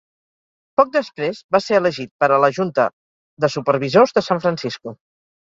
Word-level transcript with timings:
Poc 0.79 0.87
després, 0.95 1.41
va 1.55 1.61
ser 1.65 1.77
elegit 1.81 2.11
per 2.23 2.31
a 2.31 2.41
la 2.45 2.49
Junta 2.59 2.87
de 3.45 3.51
Supervisors 3.59 4.17
de 4.19 4.27
San 4.31 4.43
Francisco. 4.49 4.97